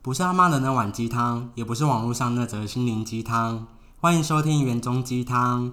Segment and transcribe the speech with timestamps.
[0.00, 3.66] 不是阿妈的那碗鸡汤，也不是网络上那则心灵鸡汤。
[4.00, 5.72] 欢迎收听园中鸡汤。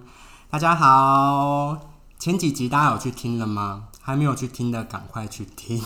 [0.50, 1.78] 大家好，
[2.18, 3.84] 前几集大家有去听了吗？
[4.02, 5.80] 还没有去听的，赶快去听。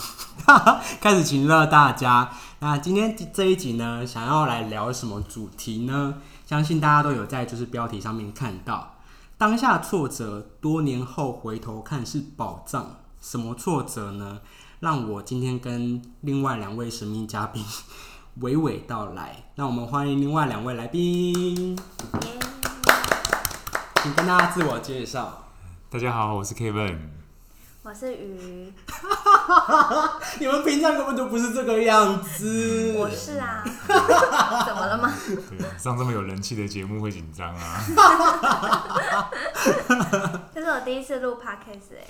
[1.02, 2.30] 开始请乐大家。
[2.60, 6.14] 那今天这一集呢，想要来聊什么主题呢？
[6.46, 8.94] 相信大家都有在就是标题上面看到，
[9.36, 12.96] 当下挫折，多年后回头看是宝藏。
[13.20, 14.40] 什么挫折呢？
[14.80, 17.62] 让我今天跟另外两位神秘嘉宾
[18.40, 19.36] 娓娓道来。
[19.54, 21.78] 那我们欢迎另外两位来宾，
[24.02, 25.46] 请跟大家自我介绍。
[25.90, 26.98] 大家好，我是 Kevin。
[27.82, 28.72] 我是鱼，
[30.40, 32.94] 你们平常根本就不是这个样子。
[32.96, 33.62] 我是啊，
[34.66, 35.12] 怎么了吗？
[35.26, 37.84] 对，上这么有人气的节目会紧张啊。
[40.54, 42.04] 这是我第一次录 podcast 哎、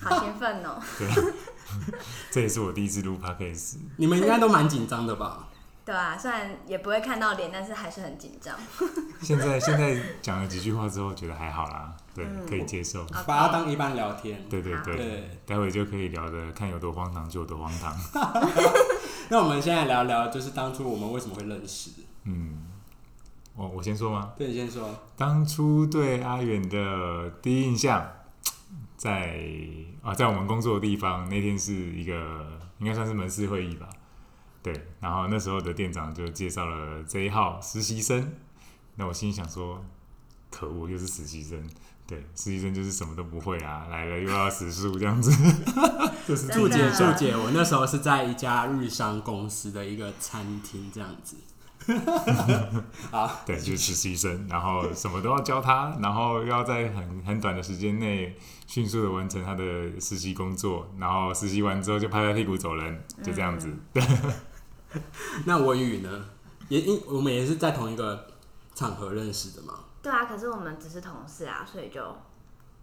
[0.00, 1.08] 好兴奋哦、对，
[2.30, 3.76] 这也是我第一次录 podcast。
[3.96, 5.48] 你们应该都蛮紧张的吧？
[5.84, 8.54] 对啊，虽然也不会看到脸，但是还是很紧张。
[9.22, 13.06] 现在现在讲了几句话之后，觉得还好啦，对，可以接受。
[13.26, 14.44] 把它当一般聊天。
[14.50, 17.96] 对对对对，待会就可以聊的，看有多荒唐就有多荒唐。
[19.30, 21.90] 那我们现在聊聊，就是当初我们为什么会认识？
[22.24, 22.66] 嗯，
[23.56, 24.32] 我我先说吗？
[24.36, 24.90] 对，你先说。
[25.16, 28.06] 当初对阿远的第一印象，
[28.98, 29.40] 在
[30.02, 33.88] 啊，在我们工作的地方，那天是一个应该算是门市会议吧。
[34.60, 38.34] 对，然后那时候的店长就介绍了这一号实习生，
[38.96, 39.82] 那我心里想说，
[40.50, 41.62] 可恶，又是实习生。
[42.06, 45.30] 对，实习生就是什么都不会啊，来了又要实数这样子，
[46.26, 51.36] 就是祝姐，祝姐，我那时候是在一家日商公司的一个餐厅这样子。
[53.10, 58.36] 好， 对，就是实习生，然后什么都要教他，然后又要在很很短的时间内
[58.66, 59.64] 迅速的完成他的
[60.00, 63.74] 实习工作，然后实习完之后就拍拍屁股走人，就这样子。
[65.44, 66.24] 那文宇呢？
[66.68, 68.26] 也因我们也是在同一个
[68.74, 69.74] 场合认识的嘛。
[70.02, 72.00] 对啊，可是我们只是同事啊，所以就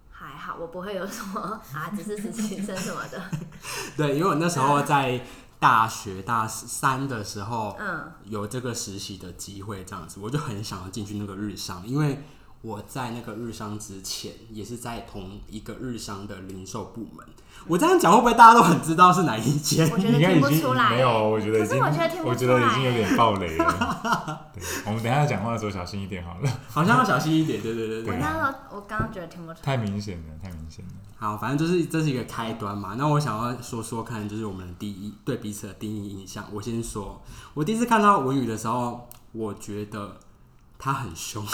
[0.09, 3.21] 还好，我不会有什么啊，只是实习生什么的。
[3.95, 5.21] 对，因为我那时候在
[5.65, 12.23] 大学大三的时候，嗯，有这个实习的机会，这样子，我就很想要进去那个日商，因为
[12.65, 17.23] 我在那个日商之前也是在同一个日商的零售部门。
[17.67, 19.87] 我这样讲会不会大家都很知道是哪一间？
[19.91, 24.51] 我觉得已经听不出来、没有，我觉得已经，可是我觉得听不出来、觉得已经有点暴雷了。
[24.87, 28.17] 我们等一下讲话的时候小心一点好了， 好像要小心一点，对对对我对。
[28.17, 29.63] 那时候我刚刚觉得听不出来。
[29.63, 30.91] 太明显了，太明显了。
[31.17, 32.95] 好，反正就是这是一个开端嘛。
[32.97, 36.43] 那我想要说说看，就是我们的第一对彼此的第一印象。
[36.51, 37.21] 我先说，
[37.53, 40.17] 我第一次看到文宇的时候，我觉得
[40.85, 41.43] 他很凶。
[41.43, 41.51] 很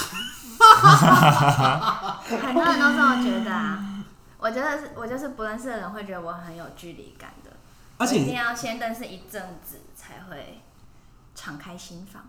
[2.53, 4.03] 多人都这么觉得啊。
[4.37, 7.51] 我觉得是，我就是不认识的人会觉得我很有距离感的，
[7.97, 10.61] 而且一定要先认识一阵子才会
[11.33, 12.21] 敞开心房。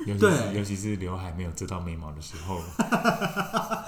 [0.00, 2.60] 尤其对是尤其是刘海没有遮到眉毛的时候，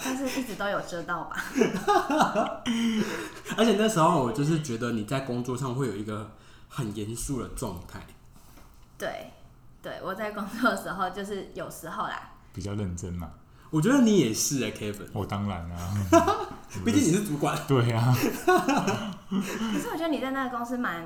[0.04, 1.36] 但是一直都有遮到吧？
[3.58, 6.30] 而且那时候我就是觉得你在工作上会有一个
[6.68, 8.06] 很严肃的状态。
[8.96, 9.32] 对，
[9.82, 13.30] 对我在工作的时候就是有时候啦，比较认真嘛。
[13.70, 15.94] 我觉得你也是哎、k e v i n 我当然啊，
[16.84, 17.56] 毕竟你是主管。
[17.68, 18.16] 对啊，
[19.28, 21.04] 可是我觉得你在那个公司蛮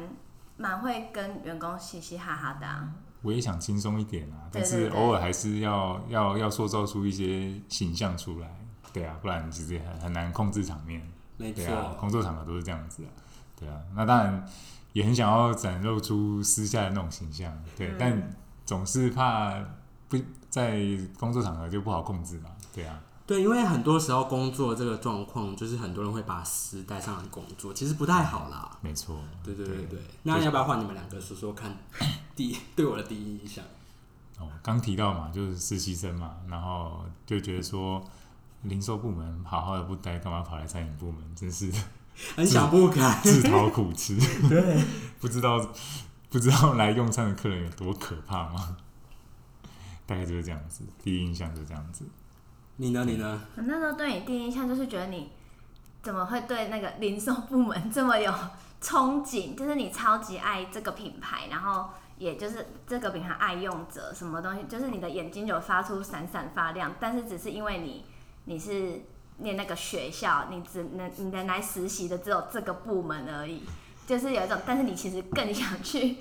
[0.57, 2.89] 蛮会跟员工嘻嘻哈哈的啊。
[3.23, 8.49] 我也想轻松一点啊，但是偶尔还是要要要塑造出一些形象出来，
[8.93, 11.03] 对啊，不然其实很很难控制场面。
[11.39, 13.11] 没对啊，错，工作场合都是这样子啊，
[13.59, 14.47] 对啊，那当然
[14.93, 17.97] 也很想要展露出私下的那种形象，对，嗯。
[17.99, 18.31] 但
[18.67, 19.59] 总是怕
[20.11, 20.19] 不
[20.51, 20.79] 在
[21.19, 28.77] 工作场合就不好控制嘛，对啊，对，因为很多时候工作这个状况，就是很多人会把私带上来工作，其实不太好啦。
[28.81, 31.75] 没错，对对对对，那要不要换你们两个说说看，
[32.35, 33.65] 第一对我的第一印象？
[34.41, 38.03] 哦，刚提到嘛，就是实习生嘛，然后就觉得说
[38.63, 41.71] 零售部门好好的不待，干嘛跑来餐饮部门，真是
[42.35, 43.21] 很想不开。
[43.23, 44.19] 自讨苦吃。
[44.49, 44.85] 对，
[45.21, 45.65] 不知道
[46.29, 48.77] 不知道来用餐的客人有多可怕吗？
[50.11, 52.05] 大概就是这样子，第一印象就这样子。
[52.79, 53.05] 你呢？
[53.07, 53.41] 你呢？
[53.57, 55.31] 我那时候对你第一印象就是觉得你
[56.03, 58.33] 怎么会对那个零售部门这么有
[58.83, 59.55] 憧憬？
[59.55, 68.05] 就是你超级爱这个品牌，然后也就是这个品牌爱用者，什么东西，就是你的眼睛有发出闪闪发亮，但是只是因为你
[68.47, 69.03] 你是
[69.37, 73.63] 念那个学校，你只能你能来实习的只有这个部门而已，
[74.09, 76.17] 就是有一种，但是你其实更想去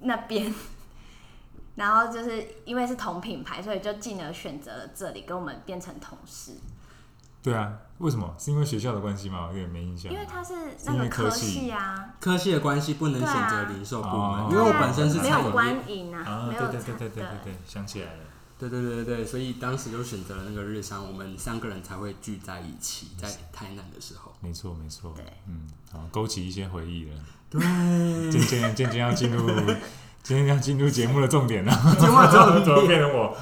[0.00, 0.52] 那边。
[1.76, 6.52] 然后就是因为是同品牌，所以就进而选择了这里，跟我们变成同事。
[7.42, 8.34] 对啊，为什么？
[8.36, 9.46] 是因为学校的关系吗？
[9.46, 10.12] 我有点没印象。
[10.12, 15.52] 因为他是那个科系系啊，科系的关系不能选择零售部门，哦因为我本身是没有。
[15.52, 18.18] 观影啊，啊，没有餐对对对对对对对，想起来了。
[18.58, 24.32] 对对对对对，所以当时就选择了那个日商，我们三个人才会聚在一起，在台南的时候。
[24.40, 27.16] 没错没错对，嗯，好，勾起一些回忆了。
[27.50, 27.60] 对，
[28.32, 29.46] 渐渐渐渐要进入，
[30.26, 31.72] 今天要进入节目的重点了。
[32.00, 33.32] 节目的重点怎么变成我？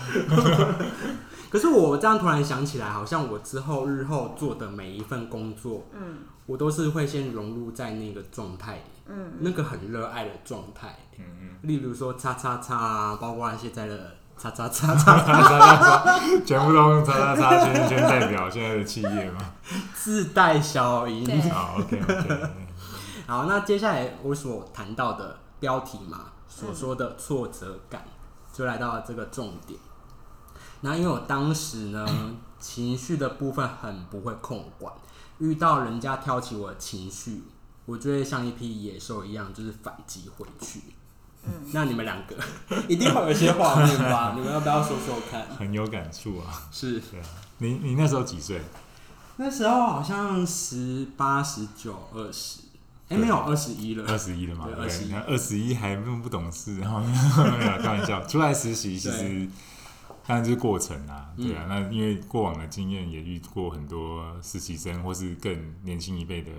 [1.48, 10.94] 可是我这样突然想起来，好像我之后日后做的每一份工作，嗯我都是会先融入在那个状态，嗯，那个很热爱的状态。
[11.18, 19.38] 嗯嗯，例如说叉叉叉啊，包括现在的叉叉叉叉叉叉全部都用叉叉叉圈圈代表现在的企业嘛。
[19.94, 21.24] 自带小音。
[21.24, 22.40] 对好，OK OK，
[23.26, 28.04] 好，那接下来我所谈到的标题嘛，所说的挫折感，
[28.52, 29.78] 就来到了这个重点。
[30.80, 32.06] 那因为我当时呢，
[32.60, 34.92] 情绪的部分很不会控管，
[35.38, 37.44] 遇到人家挑起我的情绪，
[37.86, 40.80] 我就会像一匹野兽一样，就是反击回去。
[41.46, 42.36] 嗯，那你们两个
[42.88, 44.32] 一定会有一些画面吧？
[44.34, 45.46] 你们要不要说说看？
[45.56, 46.68] 很有感触啊。
[46.70, 47.26] 是对啊，
[47.58, 48.60] 你你那时候几岁？
[49.36, 52.60] 那时候好像十八、十九、二十，
[53.08, 54.04] 哎，没有二十一了。
[54.08, 54.64] 二十一了嘛？
[54.66, 58.24] 对21对，二十一还那么不懂事，然后没有开玩笑。
[58.26, 59.48] 出来实习其实
[60.26, 61.66] 当然就是过程啊，嗯对啊。
[61.68, 66.50] 那因为过往的经验也遇过很多实习生或是更年轻一辈的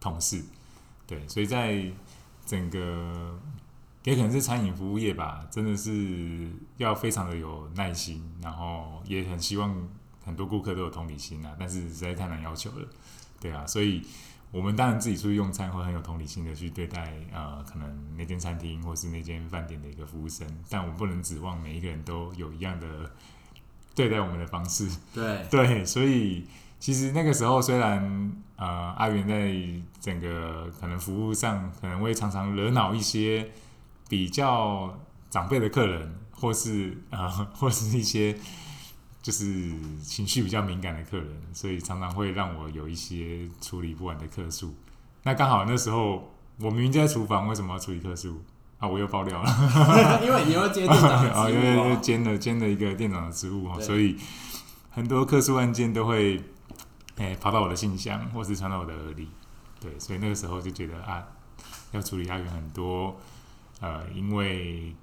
[0.00, 0.42] 同事，
[1.06, 1.84] 对，所以在
[2.44, 3.38] 整个
[4.02, 9.88] 也可能是餐饮服务业吧，真的是要非常的有耐心，然后也很希望
[10.24, 12.88] 很多顾客都有同理心啊，但是实在太难要求了，
[13.40, 14.02] 对啊，所以
[14.50, 22.86] 我们当然自己出去用餐会很有同理心的去对待呃，可能那间餐厅或是那间饭店的一个服务生，但我们不能指望每一个人都有一样的
[23.94, 26.46] 对待我们的方式， 对，对，所以
[26.78, 28.66] 其实那个时候虽然呃
[28.96, 29.52] 阿元在
[30.00, 33.50] 整个可能服务上可能会常常惹恼一些
[34.08, 34.98] 比较
[35.28, 38.34] 长辈的客人，或是呃或是一些
[39.22, 39.72] 就是
[40.02, 44.74] 情绪比较敏感的客人，所以常常会让我有一些处理不完的客诉。
[45.24, 48.40] 那刚好那时候我明明就在厨房，为什么要处理客诉？
[48.78, 50.20] 啊，我又爆料了。
[50.24, 51.96] 因为你要接店长的 啊，职因为。
[52.00, 54.16] 兼了兼了一个店长的职务哦，所以
[54.90, 56.40] 很多客诉案件都会
[57.16, 59.28] 诶、跑到我的信箱，或是传到我的耳里。
[59.80, 61.26] 对，所以那个时候就觉得啊，
[61.90, 63.16] 要处理阿元很多
[63.80, 64.94] 呃，因为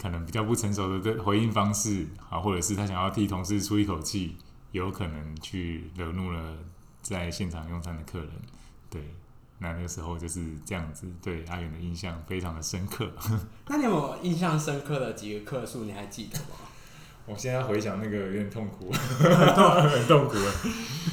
[0.00, 4.36] 可能比较不成熟的回应方式啊，或者是他想要替同事出一口气，
[4.72, 6.56] 有可能去惹怒了
[7.00, 8.30] 在现场用餐的客人。
[8.88, 9.14] 对，
[9.58, 13.10] 那那个时候就是这样子，对阿远的印象非常的深刻。
[13.68, 15.84] 那你有没有印象深刻的几个客数？
[15.84, 16.56] 你还记得吗？
[17.24, 20.52] 我现在回想那个有点痛苦，很痛苦了。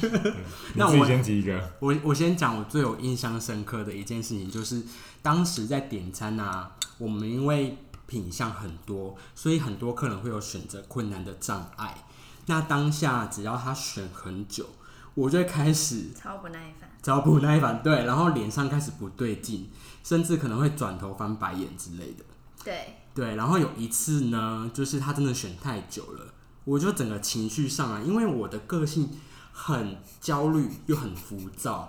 [0.02, 0.34] 对你自己
[0.74, 4.82] 那我先提一个，我我先讲我最有印象深刻的一件事情，就是
[5.22, 7.76] 当时在点餐啊，我们因为
[8.10, 12.04] 品相很多，所以很多客人会有选择困难的障碍。
[12.46, 14.66] 那当下只要他选很久，
[15.14, 16.90] 我就会开始超不耐烦。
[17.00, 19.70] 超不耐烦，对，然后脸上开始不对劲，
[20.02, 22.24] 甚至可能会转头翻白眼之类的。
[22.64, 26.34] 对，对，然后有一次呢，就是他真的选太久了，
[26.64, 29.08] 我就整个情绪上来，因为我的个性
[29.52, 31.88] 很焦虑又很浮躁，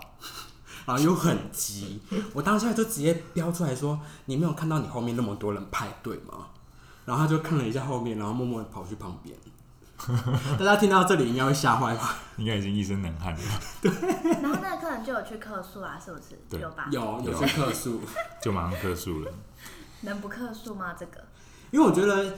[0.85, 2.01] 然后又很急，
[2.33, 6.47] 我当下就直接标出来说：“你没有看到你后面那么多人排队吗？”
[7.05, 9.35] 然后他就看了一下后面，然后默默地跑去旁边。
[10.57, 12.17] 大家听到这里应该会吓坏吧？
[12.37, 13.39] 应该已经一身冷汗了，
[13.81, 13.91] 对
[14.41, 16.39] 然后那个客人就有去客诉啊，是不是？
[16.49, 16.87] 对有吧？
[16.91, 18.01] 有有去客诉，
[18.41, 19.31] 就马上客诉了。
[20.01, 20.95] 能不客诉吗？
[20.99, 21.23] 这个
[21.69, 22.35] 因为我觉得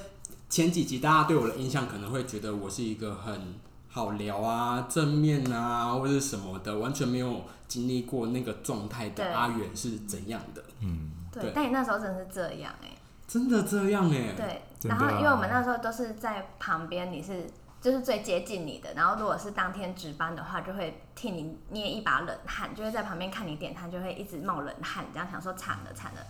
[0.50, 3.56] 前几集大家对我的印象可能会觉得我是一个很
[3.94, 10.64] 好聊啊、正面啊，或者什么的，完全没有经历过那个状态的阿远是怎样的。
[10.80, 12.90] 嗯，对，但你那时候真的是这样哎、
[13.28, 17.48] 真的这样哎、对，然后因为我们那时候都是在旁边，你是
[17.80, 26.22] 就是最接近你的，然后如果是当天值班的话，就会替你捏一把冷汗，就会在旁边看你点餐，就会一直冒冷汗，这样想说惨了惨了。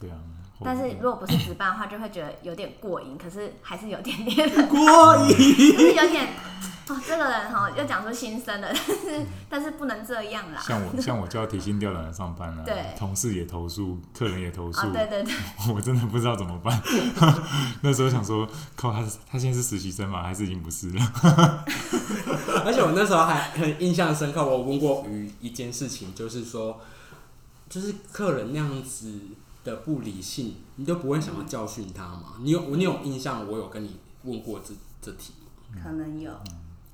[0.00, 0.16] 对啊。
[0.64, 4.16] 但是如果不是值班的话，就会觉得有点过瘾，可是还是有点
[4.68, 5.28] 过瘾。
[5.28, 6.28] 就是有点
[6.88, 10.60] 哦，这个人哈又讲出心声了，但是但是不能这样啦。
[10.60, 15.34] 像我 像我就要提心吊胆的上班了、对同事也投诉，客人也投诉、啊、对对对，
[15.72, 16.82] 我真的不知道怎么办。
[17.82, 20.24] 那时候想说，靠他他现在是实习生吗？
[20.24, 21.64] 还是已经不是了？
[22.64, 26.80] 而且我那时候还很印象深刻，我问过于一件事情，就是说，
[27.70, 29.20] 就是客人那样子
[29.64, 32.34] 的不理性，你就不会想要教训他吗？
[32.40, 33.46] 你有你有印象？
[33.46, 35.32] 我有跟你问过这这题
[35.74, 35.80] 吗？
[35.82, 36.30] 可能有。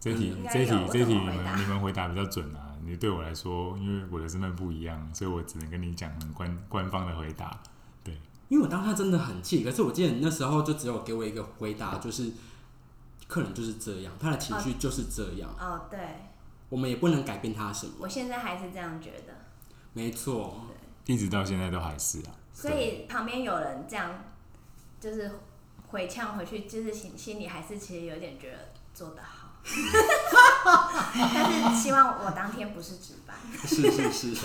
[0.01, 2.77] 这题这题这题你们你们回答比较准啊。
[2.85, 7.61] 你对我来说，因为我的身份不一样，所以我只能跟你讲很官官方的回答。
[8.05, 8.17] 对
[8.49, 12.31] 因为我当下真的很气，可是我记得你那时候就只有给我一个回答，就是
[13.27, 15.99] 客人就是这样，他的情绪就是这样，哦，对，
[16.69, 17.93] 我们也不能改变他什么。
[17.99, 19.35] 我现在还是这样觉得。
[19.93, 20.61] 没错，
[21.07, 22.31] 一直到现在都还是啊。
[22.61, 24.11] 所以旁边有人这样，
[24.99, 25.31] 就是
[25.87, 28.59] 回呛回去，就是心心里还是其实有点觉得
[28.93, 29.51] 做得好，
[31.15, 33.37] 但是希望我当天不是值班。
[33.65, 34.37] 是是是。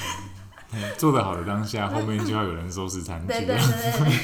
[0.98, 3.28] 做得好的当下，后面就要有人收拾残局。
[3.28, 4.20] 对对对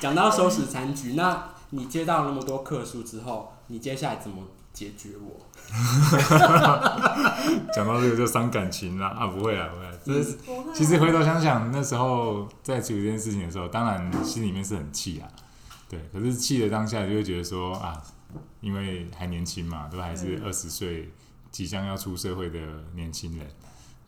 [0.00, 5.44] 讲到收拾残局，那你接到那么多客诉之后，你接下来怎么解决我？
[7.72, 9.95] 讲到这个就伤感情了啊，不会啊，不会啦。
[10.06, 15.28] 这是啊其实回头想想，那时候在处理这件事情的时候，当然心里面是很气啊，
[15.88, 16.00] 对。
[16.12, 18.00] 可是气的当下，就会觉得说啊，
[18.60, 21.10] 因为还年轻嘛，都还是二十岁，
[21.50, 22.60] 即将要出社会的
[22.94, 23.46] 年轻人，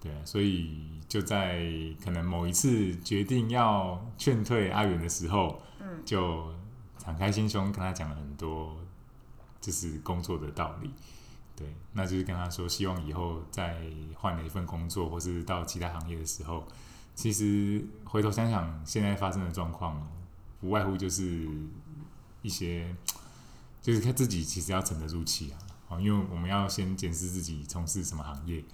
[0.01, 0.79] 对啊，所以
[1.09, 1.61] 就在
[2.05, 6.53] 可能某一次决定要劝退阿远的时候，嗯，就
[6.99, 8.77] 敞开心胸跟他讲了很多，
[9.61, 10.91] 就是工作的道理。
[11.59, 13.83] 对，那就是跟他说，希望以后再
[14.15, 16.65] 换了一份工作，或是到其他行业的时候，
[17.17, 20.09] 其实回头想想，现在发生的状况，
[20.61, 21.49] 不外乎就是
[22.43, 22.95] 一些，
[23.83, 28.65] 就是他自己其实要沉得住气啊，哦，因为我们要先检视自己从事什么行业，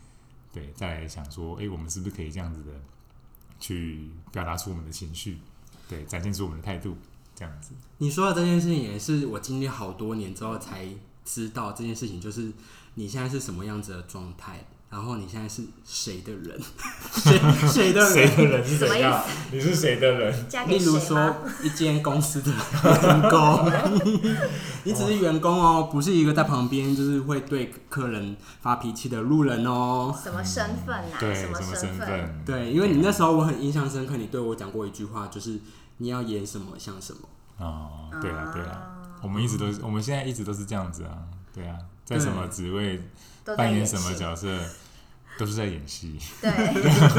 [0.52, 2.72] 对，再来想说，诶，我们是不是可以这样子的
[3.58, 5.38] 去表达出我们的情绪，
[5.88, 6.94] 对，展现出我们的态度，
[7.34, 7.72] 这样子。
[7.96, 10.86] 你说的这件事情也是我经历好多年之后才
[11.24, 12.52] 知道这件事情，就是
[12.94, 16.60] 你现在是什么样子的状态，然后你现在是谁的人，
[17.16, 17.38] 谁
[17.68, 18.12] 谁的人。
[18.12, 19.22] 谁的人是怎样？
[19.50, 20.34] 你是谁的人？
[20.48, 21.34] 嫁给例如谁吗？
[21.42, 23.72] 说，一间公司的员工，
[24.84, 30.14] 你只是员工哦，不是一个在旁边就是会对客人发脾气的路人哦。
[30.22, 31.18] 什么身份啊？
[31.18, 32.06] 对，什么么身份？
[32.06, 32.44] 份？
[32.44, 35.58] 对，因为你那时候我很印象深刻，你对我讲过一句话，就是
[35.98, 37.20] 你要演什么像什么。
[37.58, 38.93] 哦，对啊，对啊，啊，
[39.24, 41.16] 我们一直都是，我们现在一直都是这样子啊，
[41.54, 43.02] 对啊，在什么职位
[43.56, 44.46] 扮演什么角色，
[45.38, 46.18] 都是在演戏。
[46.42, 46.52] 对，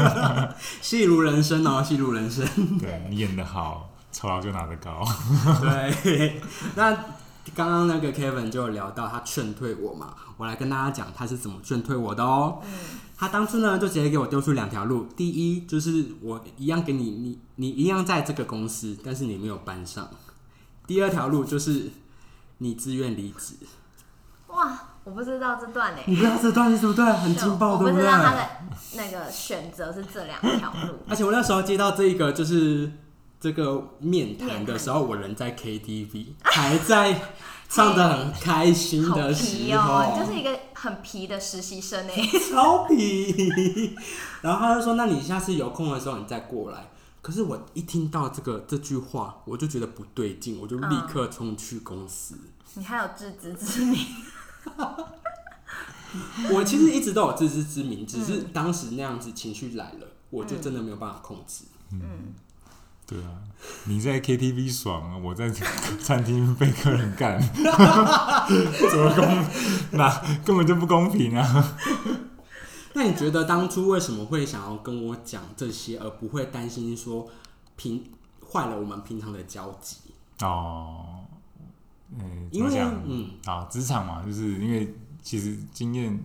[0.80, 2.46] 戏如人生哦，戏如人生。
[2.78, 5.04] 对你演的好，酬劳就拿得高。
[5.60, 6.40] 对，
[6.76, 6.92] 那
[7.54, 12.60] 刚刚那个 Kevin 就有聊到他劝退我嘛，我来跟大家讲他是怎么劝退我的哦。
[12.64, 12.72] 嗯，
[13.16, 20.04] 他当初呢就直接给我丢出两条路，第一就是我一样给你，你你一样在这个公司，但是你没有搬上；
[20.86, 21.90] 第二条路就是
[22.58, 23.54] 你自愿离职。
[24.48, 25.98] 哇，我不知道这段呢。
[26.06, 27.18] 你不知道这段是什么段？
[27.18, 27.94] 很劲爆，我对对？
[27.94, 28.48] 不知道他的
[28.94, 30.98] 那个选择是这两条路。
[31.10, 32.90] 而且我那时候接到这个就是
[33.40, 37.20] 这个面谈的时候，我人在 KTV， 还在
[37.68, 42.14] 唱的很开心的时候，就是一个很皮的实习生哎。
[42.50, 43.94] 超皮。
[44.40, 46.88] 然后他就说：“那你下次有空的时候你再过来。”
[47.26, 52.36] 可是我一听到这个这句话，我就觉得不对劲，我就立刻冲去公司。
[52.74, 53.98] 你还有自知之明，
[56.54, 61.64] 我其实一直都有自知之明，只是当时那样子情绪来了，我就真的没有办法控制。
[61.90, 62.32] 嗯，
[63.04, 63.42] 对啊，
[63.86, 67.40] 你在 KTV 爽啊，我在餐厅被客人干，
[68.88, 69.44] 怎么公？
[69.98, 70.08] 那
[70.44, 71.76] 根本就不公平啊！
[72.96, 77.28] 那你觉得当初为什么会想要跟我讲这些，而不会担心说
[77.76, 78.02] 平
[78.50, 79.98] 坏了我们平常的交集？
[80.40, 81.26] 哦，
[82.18, 82.80] 嗯，怎因为？
[82.80, 86.18] 嗯，啊，职场嘛，就是因为其实经验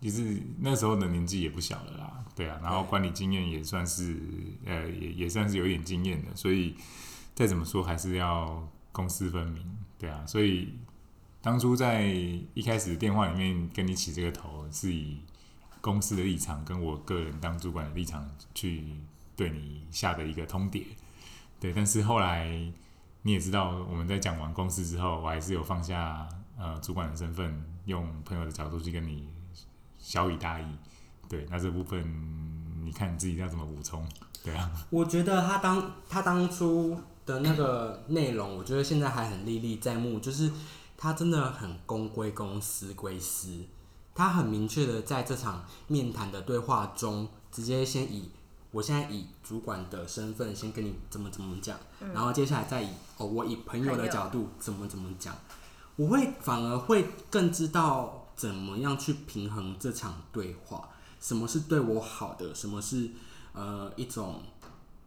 [0.00, 4.16] 就是那时候的年纪也不小了啦，对啊，然后管理经验也算是
[4.64, 6.74] 呃也也算是有一点经验的，所以
[7.34, 9.62] 再怎么说还是要公私分明，
[9.98, 10.72] 对啊，所以
[11.42, 12.06] 当初在
[12.54, 15.18] 一开始电话里面跟你起这个头，是以
[15.80, 18.84] 公司的立场跟我个人当主管的立场去
[19.36, 20.84] 对你下的一个通牒，
[21.58, 22.48] 对，但是后来
[23.22, 29.28] 你也知道，我们在讲完公司之后，我还是有放下呃主管的身份，用朋友的角度去跟你
[29.98, 30.64] 小以大义。
[31.28, 32.02] 对，那这部分
[32.84, 34.06] 你看你自己要怎么补充？
[34.42, 40.50] 对啊，我觉得他当他当初的那个内容，我觉得现在还很历历在目，就是
[40.96, 43.64] 他真的很公归公，私归私。
[44.14, 48.30] 他很明确的在这场面谈的对话中，直接先以
[48.72, 51.78] 我现在以主管的身份先跟你怎么怎么讲，
[52.12, 55.34] 然后接下来再以哦我以朋友的角度怎么怎么讲，
[55.96, 60.88] 我会反而会更知道怎么样去平衡这场对话，
[61.20, 63.10] 什么是对我好的，什么是
[63.52, 64.42] 呃一种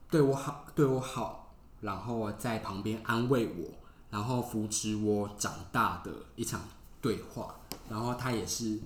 [0.10, 3.70] 对我好对我好，然后在旁边安慰我，
[4.10, 6.62] 然后扶持我长大的一场
[7.02, 7.56] 对话。
[7.90, 8.80] 然后他也是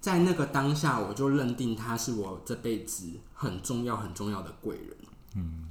[0.00, 4.96] 在那个当下，我就认定他是我这辈子很重要很重要的贵人。
[5.34, 5.64] 嗯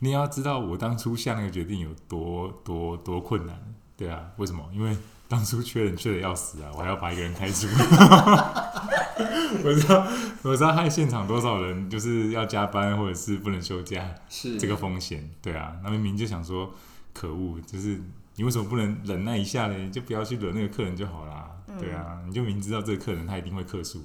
[0.00, 3.58] 你要知道我当初下那个决定有多多多困难，
[3.96, 4.68] 对啊，为什么？
[4.74, 4.94] 因为
[5.28, 7.66] 当初缺人缺的要死啊，我还要把一个人开除。
[9.64, 10.06] 我知道，
[10.42, 16.74] 我知道害现场多少人就是要加班或者是不能休假，是这个风险，对啊，那明明就想说，
[17.14, 17.98] 可恶，就是
[18.36, 19.90] 你为什么不能忍耐一下呢？
[19.90, 24.02] 就不要去惹那个客人就好啦，对啊，你就明知道这个客人他一定会客诉，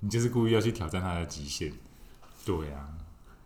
[0.00, 1.72] 你就是故意要去挑战他的极限，
[2.44, 2.88] 对啊，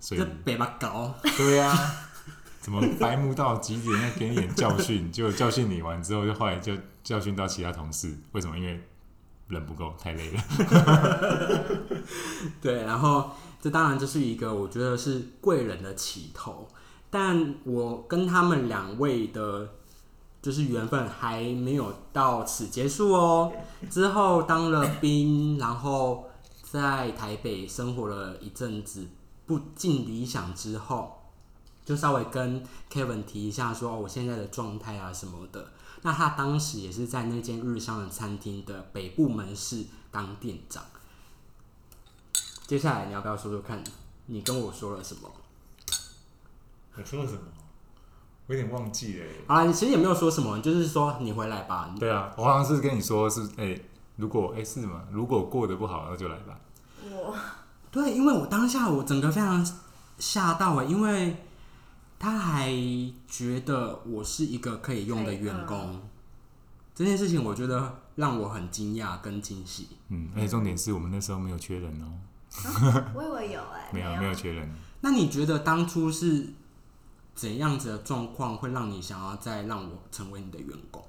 [0.01, 1.75] 所以这北巴高，对啊、
[2.61, 4.03] 怎么白目到极点？
[4.03, 8.17] 要给你点教训，结果教训你完之后，就后来就教训到其他同事。
[8.33, 8.59] 为什么？
[8.59, 8.81] 因为
[9.49, 10.43] 人不够，太累了。
[12.63, 13.31] 对，然后
[13.61, 16.69] 这当然就是一个我觉得是贵人的起头，
[17.11, 19.69] 但我跟他们两位的，
[20.43, 23.53] 就是缘分还没有到此结束哦。
[23.91, 26.31] 之后当了兵，然后
[26.63, 29.09] 在台北生活了一阵子，
[29.47, 31.21] 不尽理想之后，
[31.85, 35.73] 就稍微跟 Kevin 提一下说、我现在的状态啊什么的。
[36.03, 40.83] 那他当时也是在那间日商的餐厅的北部门市当店长。
[42.67, 43.85] 接下来你要不要说说看，
[44.27, 45.31] 你跟我说了什么？
[46.97, 47.41] 我说了什么？
[48.51, 49.27] 我有点忘记了。
[49.47, 51.95] 好啦，你其实也没有说什么，就是说你回来吧。
[52.01, 53.81] 对啊，我好像是跟你说是，哎、
[54.17, 55.05] 如果哎、是吗？
[55.13, 56.59] 如果过得不好，那就来吧。
[57.05, 57.33] 我
[57.93, 59.65] 对，因为我当下我整个非常
[60.19, 61.37] 吓到哎，因为
[62.19, 62.73] 他还
[63.29, 66.01] 觉得我是一个可以用的员工，
[66.93, 69.91] 这件事情我觉得让我很惊讶跟惊喜。
[70.09, 72.11] 嗯，而且重点是我们那时候没有缺人哦、
[73.15, 74.69] 我以为有 哎、没有没有缺人。
[75.03, 76.49] 那你觉得当初是
[77.41, 81.03] 怎样子的状况会让你想要再让我成为你的员工？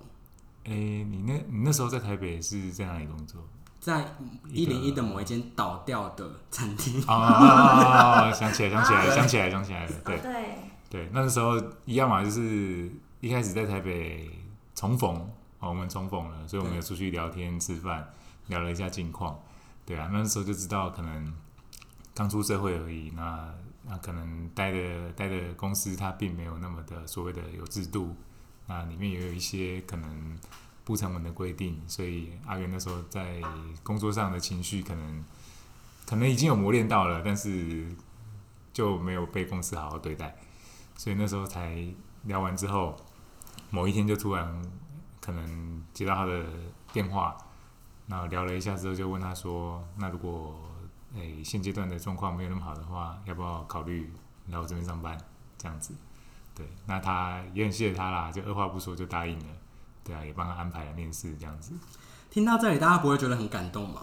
[0.64, 3.42] 哎、你那你那时候在台北是在哪里工作？
[3.82, 4.16] 在
[4.48, 8.32] 一零一的某一间倒掉的餐厅，啊！
[8.32, 9.92] 想起来，想起来，想起来，想起来了。
[10.06, 14.32] 对哦对，对，那时候一样嘛，就是一开始在台北
[14.74, 15.14] 重逢，
[15.60, 18.08] 哦，我们重逢了，所以我们有出去聊天、吃饭，
[18.48, 19.38] 聊了一下近况。
[19.86, 21.34] 对啊，那时候就知道可能
[22.16, 23.54] 刚出社会而已，那
[23.84, 28.16] 那可能待的待的公司它并没有那么的所谓的有制度，
[28.68, 30.40] 那里面也有一些可能
[30.84, 33.42] 不成文的规定，所以阿元那时候在
[33.84, 35.24] 工作上的情绪可能
[36.06, 37.88] 可能已经有磨练到了，但是
[38.74, 40.36] 就没有被公司好好对待，
[40.96, 41.86] 所以那时候才
[42.24, 42.96] 聊完之后，
[43.70, 44.62] 某一天就突然
[45.20, 46.46] 可能接到他的
[46.94, 47.38] 电话，
[48.06, 50.71] 那聊了一下之后，就问他说：“那如果
[51.16, 54.12] 诶、现阶段的状况没有那么好的话，要不要考虑
[54.48, 55.18] 来我这边上班？”
[55.58, 55.94] 这样子，
[56.56, 59.46] 对，那他也很谢谢他啦，就二话不说就答应了，
[60.04, 61.74] 对啊，也帮他安排了面试这样子。
[62.32, 64.02] 听到这里，大家不会觉得很感动吗？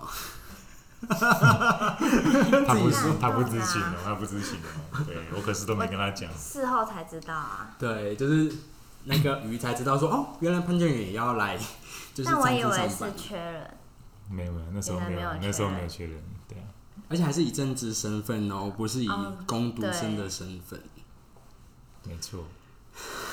[1.08, 4.58] 他不自己他不知情哦，他不知情
[4.92, 6.30] 哦，对我可是都没跟他讲。
[6.32, 7.74] 事后才知道啊。
[7.78, 8.52] 对，就是
[9.04, 11.56] 那个鱼才知道说，哦，原来潘建宇也要来，
[12.12, 13.76] 就是但我以为是缺人，
[14.28, 16.22] 没有没有，那时候没有，那时候没有缺人，
[17.08, 20.80] 而且还是以正职身份哦，不是以哦工读生的身份。
[22.04, 22.44] 没错。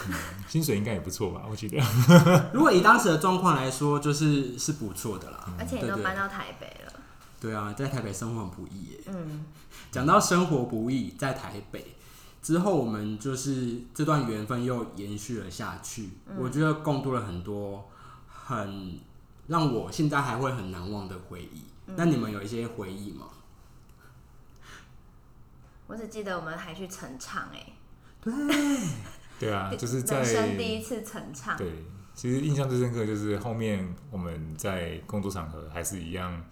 [0.07, 0.13] 嗯，
[0.47, 1.43] 薪水应该也不错吧？
[1.49, 1.77] 我记得。
[2.53, 5.53] 如果以当时的状况来说，就是是不错的啦。
[5.57, 6.93] 而且你都搬到台北了。
[7.41, 8.99] 对啊，在台北生活很不易耶。
[9.07, 9.45] 嗯，
[9.91, 11.95] 讲到生活不易，在台北
[12.41, 16.11] 之后，我们就是这段缘分又延续了下去。
[16.37, 17.89] 我觉得共度了很多
[18.27, 18.99] 很
[19.47, 21.63] 让我现在还会很难忘的回忆。
[21.95, 23.25] 那你们有一些回忆吗？
[25.87, 27.65] 我只记得我们还去晨唱哎，
[28.21, 28.33] 对，
[29.39, 31.55] 对啊，就是在人生第一次晨唱。
[31.57, 31.67] 对，
[32.13, 36.43] 其实印象最深刻就是后面我们在工作场合还是一样，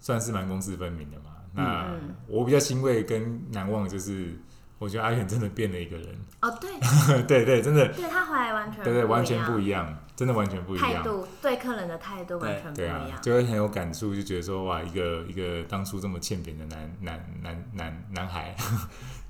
[0.00, 1.24] 算是蛮公私分明的嘛。
[1.54, 4.34] 那嗯我比较欣慰跟难忘的就是，
[4.82, 6.08] 我觉得阿远真的变了一个人。
[6.40, 6.70] 哦，对，
[7.22, 11.02] 对对，真的，对他回来完全对对，完全不一样，真的完全不一样，态。
[11.02, 13.22] 度对客人的态度完全不对啊一样，。
[13.22, 18.56] 就会很有感触，就觉得说哇，一个一个当初这么欠扁的男男男男男孩，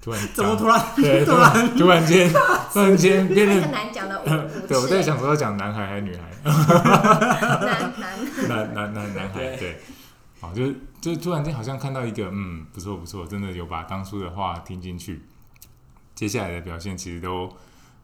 [0.00, 2.32] 突然 怎么突然 对，突然突然间
[2.72, 4.18] 突然间变那个得，男讲的
[4.66, 9.76] 对我在次，想说要讲男孩还是女孩，男男男男男男孩对，
[10.40, 15.20] 好，就是就突然间好像看到一个嗯不错不错，真的有把当初的话听进去，
[16.14, 17.50] 接下来的表现其实都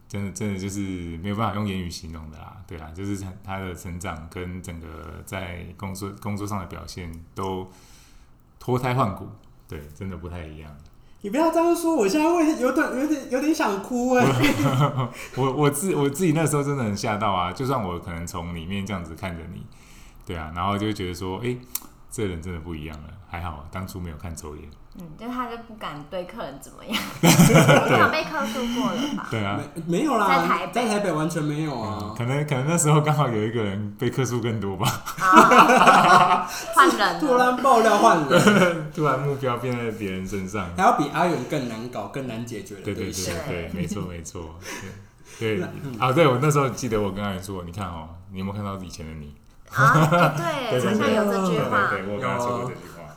[0.08, 0.80] 真的真的就是
[1.18, 7.70] 没有办法用言语形容的啦，对啊，就是他他的成长跟整个在工作工作上的表现都
[8.58, 9.28] 脱胎换骨，
[9.68, 10.74] 对，真的不太一样。
[11.20, 14.24] 你不要这样说，我现在会有点、有点、有点想哭 哎。
[15.34, 17.52] 我我自我自己那时候真的很吓到啊！
[17.52, 19.66] 就算我可能从里面这样子看着你，
[20.24, 21.56] 对啊，然后就会觉得说，哎、
[22.10, 24.68] 这人真的不一样了，还好当初没有看走眼。
[25.00, 29.28] 嗯，就他就不敢对客人怎么样， 你有被客诉过了吧？
[29.30, 32.12] 对啊，没没有啦，在台北在台北完全没有啊。
[32.18, 34.88] 可能可能那时候刚好有一个人被客诉更多吧，
[35.20, 36.42] 啊，
[36.74, 40.68] 换人突，然爆料换人， 突然目标变在别人身上。
[40.76, 43.34] 还要比阿远更难搞、更难解决的对对对象。
[43.46, 44.58] 对，对没错没错，
[45.38, 45.68] 对对
[46.00, 49.32] 啊，对我那时候记得我跟阿远说，你看哦，你有没有看到以前的你？
[50.36, 53.16] 对，对好像有这句话，对对，我跟他说过这句话。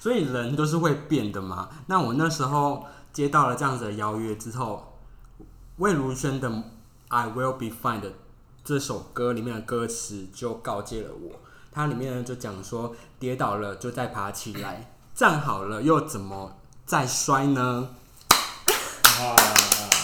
[0.00, 1.68] 所以人都是会变的嘛。
[1.86, 4.98] 那我那时候接到了这样子的邀约之后，
[5.76, 6.48] 魏如萱的
[7.08, 8.12] 《I Will Be Fine》的
[8.64, 11.40] 这首歌里面的歌词就告诫了我，
[11.72, 17.88] 它里面呢就讲说，跌倒了就再爬起来，站好了又怎么再摔呢？
[19.20, 19.36] 哇，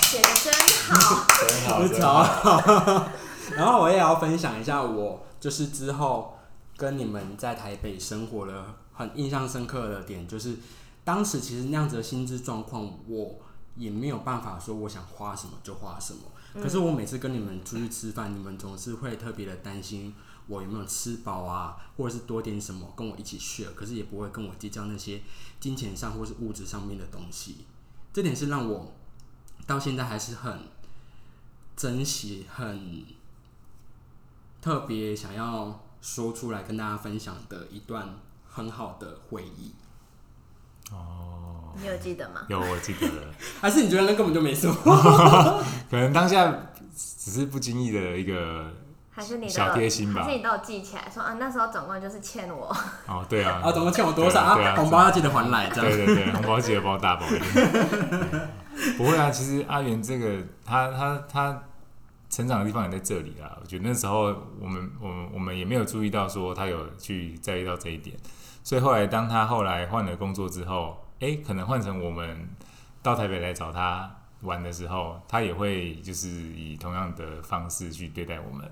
[0.02, 0.52] 写的 真
[0.88, 3.08] 好，真好， 真超好。
[3.56, 6.38] 然后我也要分享一下，我就是之后
[6.76, 10.56] 跟你们在台北生活的很印象深刻的点，就是
[11.04, 13.38] 当时其实那样子的薪资状况，我
[13.76, 16.20] 也没有办法说我想花什么就花什么。
[16.54, 20.14] 可是我每次跟你们出去吃饭，你们总是会特别的担心
[20.46, 25.20] 我有没有吃饱啊，或者是多点什么跟我一起去可是也不会跟我计较那些
[25.58, 27.64] 金钱上或是物质上面的东西。
[28.12, 28.94] 这点是让我
[29.66, 30.60] 到现在还是很
[31.76, 33.04] 珍惜、很
[34.64, 38.08] 特别想要说出来跟大家分享的一段
[38.48, 39.74] 很好的回忆。
[40.90, 42.40] 哦，你有记得吗？
[42.48, 44.74] 有我记得了， 还是你觉得那根本就没什么？
[45.90, 46.50] 可能当下
[46.96, 48.72] 只是不经意的一个
[49.10, 52.74] 还是你都有小贴心吧还是你都有记起来，说啊，那时候总共就是欠我，
[53.06, 54.76] 哦，对啊，啊，总共欠我多少对啊啊？
[54.80, 55.90] 红包要记得还来，这样。
[55.92, 58.48] 对对对，红包记得包大包一点。
[58.96, 61.62] 不会啊，其实阿元这个他他他
[62.34, 63.56] 成长的地方也在这里啦。
[63.60, 68.16] 我觉得那时候我们我们我们也没有注意到说他有去在意到这一点，
[68.64, 72.48] 所以后来当他后来换了工作之后，诶，可能换成我们
[73.02, 78.68] 到台北来找他玩的时候，他也会就是以同样的方式去对待我们。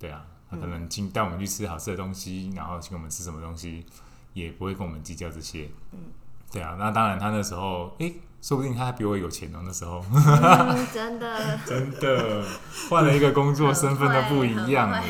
[0.00, 3.86] 对啊，他可能请带我们去吃好吃的东西，然后请我们吃什么东西，
[4.32, 5.68] 也不会跟我们计较这些。
[5.92, 5.98] 嗯
[6.52, 9.60] 对啊，那当然，他那时候，诶，说不定他还比我有钱哦。
[9.64, 12.44] 那时候嗯，真的， 真的
[12.90, 15.02] 换了一个工作，身份都不一样了。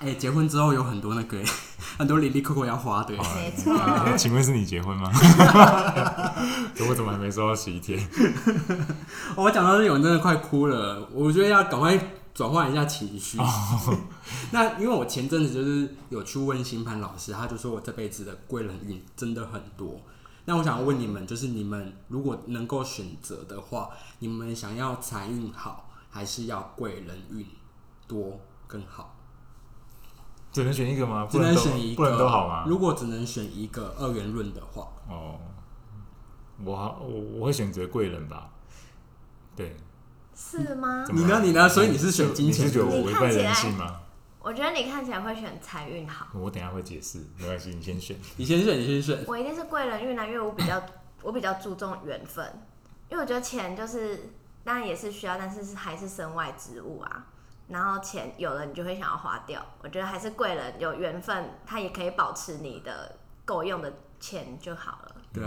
[0.00, 1.38] 哎、结婚之后有很多那个
[1.96, 3.12] 很多里里扣扣要花的。
[3.12, 5.08] 没错，哎请问是你结婚吗？
[6.88, 7.96] 我怎么还没收到喜帖？
[9.36, 11.08] 我讲到这里，我真的快哭了。
[11.12, 11.96] 我觉得要赶快
[12.34, 13.38] 转换一下情绪。
[14.50, 20.00] 那因为我前阵子就是有去问星盘老师，他就说我这辈子的贵人运真的很多。
[20.46, 27.46] 那我想问你们，就是你们如果能够选择的话，你们想要财运好，还是要贵人运
[28.06, 29.16] 多更好？
[30.52, 31.26] 只能选一个吗？
[31.30, 32.64] 只不能选一个，不能都好吗？
[32.68, 35.38] 如果只能选一个二元论的话，哦，
[36.62, 38.50] 我我我会选择贵人吧。
[39.56, 39.76] 对，
[40.34, 41.04] 是吗？
[41.12, 41.40] 你呢？
[41.42, 41.68] 你呢？
[41.68, 44.00] 所以你是选金钱你是觉得我违背人性吗？
[44.44, 48.14] 我觉得你看起来会选财运好，我等下会解释，没关系，你先选。
[48.36, 49.24] 你先选，你先选。
[49.26, 50.82] 我一定是贵人运啊，因为我比较
[51.22, 52.46] 我比较注重缘分，
[53.08, 57.26] 因为我觉得钱就是当然也是需要，但是是还是身外之物啊。
[57.66, 59.64] 然后钱有了，你就会想要花掉。
[59.80, 65.16] 我觉得还是贵人有缘分，他也可以保持你的够用的钱就好了。
[65.32, 65.42] 对，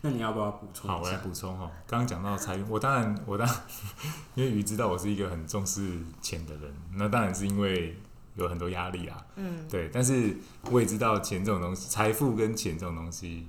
[0.00, 1.16] 那你要不要补充好，我来？
[1.18, 1.70] 补充哈。
[1.86, 3.56] 刚刚讲到财运，我当然，我当然，
[4.34, 7.96] 因为鱼知道我是一个很重视钱的人，那当然是因为
[8.38, 9.26] 有很多压力啊。
[9.36, 10.34] 嗯，对，但是
[10.70, 13.46] 我也知道钱这种东西，财富跟钱这种东西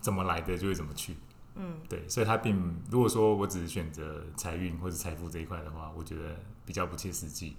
[0.00, 1.16] 怎么来的就会怎么去。
[1.54, 6.36] 嗯，对，所以它并如果说我只是选择财运或者财富这一块的话，我觉得
[6.66, 7.56] 比较不切实际。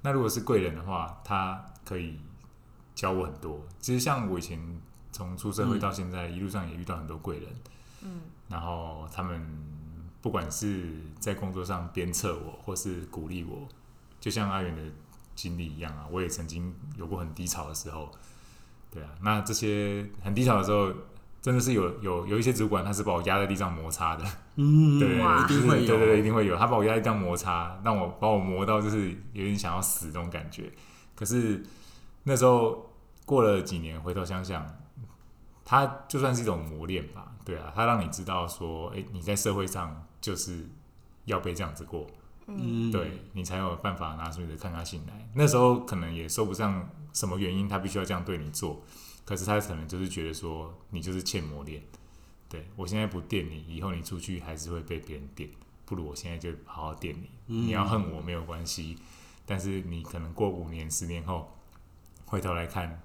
[0.00, 2.18] 那如果是贵人的话，他可以
[2.94, 3.60] 教我很多。
[3.80, 4.58] 其实像我以前
[5.12, 7.48] 从出社会到现在，一路上也遇到很多贵人。
[8.02, 9.46] 嗯，然后他们
[10.22, 13.68] 不管是在工作上鞭策我，或是鼓励我，
[14.20, 14.82] 就像阿远的
[15.34, 18.10] 经历一样啊，我也曾经有过很低潮的时候。
[18.90, 20.92] 对啊，那这些很低潮的时候，
[21.42, 26.56] 真的是有有有一些主管他是把我压在地上摩擦的，嗯，对，一定会有，对对对，一定会有。
[26.56, 30.70] 他把我压在地上摩擦，让我把我磨到就是有点想要死这种感觉。
[31.16, 31.60] 可是
[32.22, 32.88] 那时候
[33.26, 34.64] 过了几年，回头想想，
[35.64, 40.68] 它就算是一种磨练吧，对啊，他让你知道说，哎、你在社会上就是
[41.24, 42.06] 要被这样子过，
[42.46, 45.28] 嗯，对你才有办法拿出你的抗压性来。
[45.34, 48.82] 那时候可能也说不上什么原因，他必须要这样对你做，
[49.24, 51.82] 可是他可能就是觉得说你就是欠磨练。
[52.48, 55.48] 对我现在不电你，以后你出去还是会被别人电，
[55.84, 57.30] 不如我现在就好好电你。
[57.48, 58.96] 嗯你要恨我没有关系，
[59.44, 61.56] 但是你可能过五年、十年后，
[62.26, 63.02] 回头来看，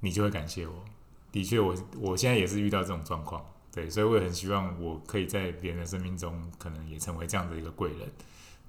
[0.00, 0.84] 你就会感谢我。
[1.32, 8.10] 的确我，我现在也是遇到这种状况，对，所以我也很希望我可以在别人的生命中，可能也成为这样的一个贵人，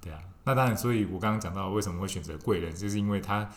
[0.01, 0.19] 对啊。
[0.43, 3.47] 那当然，所以我刚刚讲到为什么会选择贵人，就是因为他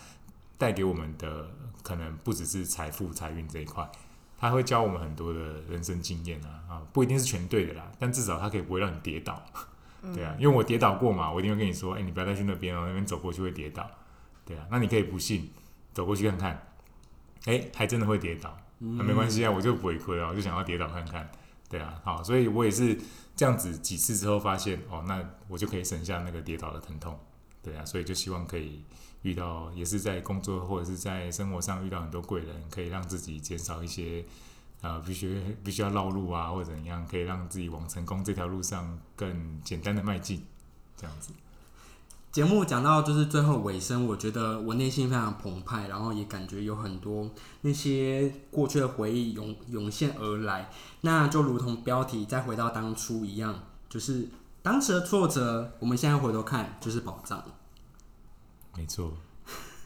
[0.58, 1.50] 带给我们的
[1.82, 3.90] 可能不只是财富、财运这一块，
[4.38, 9.42] 他会教我们很多的人生经验啊啊，不一定是全对的啦，但至少他可以不会让你跌倒，
[10.14, 13.90] 对啊，因为我跌倒过嘛，我一定会跟你说，哎、你不要再去那边哦，那边走过去会跌倒，
[14.44, 15.50] 对啊，那你可以不信，
[15.94, 16.66] 走过去看看，
[17.46, 18.54] 哎、还真的会跌倒。
[18.78, 21.26] 那、没关系啊，我就不会亏啊，我就想要跌倒看看，
[21.68, 22.96] 对啊，好，所以我也是
[23.34, 27.18] 这样子几次之后发现，哦，那我就可以省下那个跌倒的疼痛，
[27.62, 28.82] 对啊，所以就希望可以
[29.22, 34.24] 遇到，也是在工作或者是在生活上遇到很多贵人，可以让自己减少一些
[34.82, 40.44] 呃必须必须要绕路啊，或者怎样，可以让自己往成功这条路上更简单的迈进，
[40.96, 41.32] 这样子。
[42.34, 50.68] 节目讲到就是最后尾声，我觉得我内心非常澎湃，然后也感觉有很多那些过去的回忆涌涌现而来。
[51.02, 54.28] 那就如同标题再回到当初一样，就是
[54.62, 57.40] 当时的挫折，我们现在回头看就是宝藏。
[58.76, 59.12] 没错，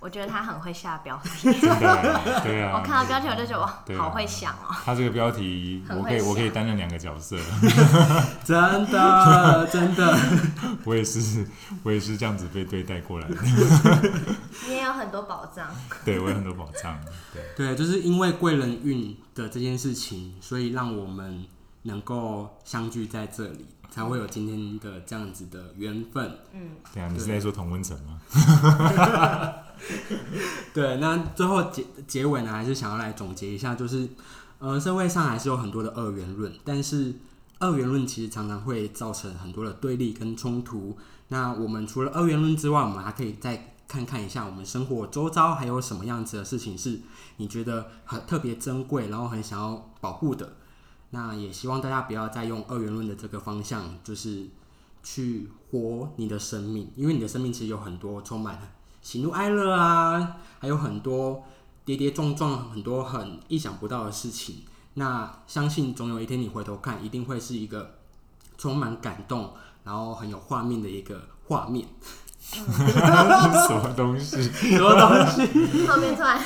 [0.01, 2.73] 我觉得他很会下标题，真的，对啊。
[2.79, 4.03] 我看到标题我就觉得哇对，啊。
[4.03, 4.75] 好会想哦。
[4.85, 7.37] 他这个标题，很我可以我可以想担任两个角色，
[8.45, 8.57] 真
[8.91, 10.17] 的，真的，
[10.85, 11.47] 我也是
[11.83, 13.37] 我也是这样子被对待过来的，
[14.67, 15.69] 你也有很多宝藏，
[16.05, 16.99] 对我有很多宝藏，
[17.33, 17.43] 对。
[17.57, 21.45] 对，就是因为贵人运的这件事情，所以让我们
[21.83, 26.39] 能够相聚在这里，才会有今天的这样子的缘分。
[26.53, 28.21] 嗯，对啊，你是在说同温层吗？
[30.75, 34.09] 对， 那最后结结尾呢，还是想要来总结一下，就是，
[34.59, 37.15] 呃，社会上还是有很多的二元论，但是
[37.59, 40.97] 二元论其实常常会造成很多的对立跟冲突。
[41.29, 47.01] 那我们除了二元论之外，我们还可以再看看一下我们生活周遭还有什么样子的事情是
[47.37, 50.53] 你觉得很特别珍贵，然后很想要保护的。
[51.11, 54.47] 那也希望大家不要再用二元论的这个方向，就是
[55.03, 58.59] 去活你的生命，因为你的生命其实有很多充满
[59.01, 61.45] 喜怒哀乐啊，还有很多
[61.85, 64.65] 跌跌撞撞，很多很意想不到的事情。
[64.95, 67.99] 那相信总有一天你回头看，一定会是一个
[68.59, 71.89] 充满感动，然后很有画面的一个画面。
[73.67, 74.43] 什么东西？
[74.43, 75.87] 什么东西？
[75.87, 76.41] 后面突然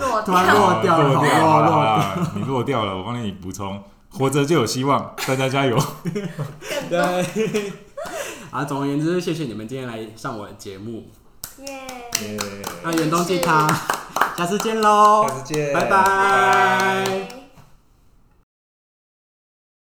[0.00, 5.76] 落突落掉了落掉好了，你落掉了，我帮你补充，活着就有希望，大家加油！
[6.88, 7.72] 对。
[8.50, 11.10] 啊，总而言之，谢谢你们今天来上我的节目。
[11.58, 12.62] 耶！
[12.82, 13.68] 那远东鸡汤，
[14.36, 17.35] 下次见喽，下次见拜拜。